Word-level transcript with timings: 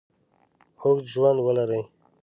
اوږد 0.81 1.05
ژوند 1.13 1.39
ولري. 1.41 1.81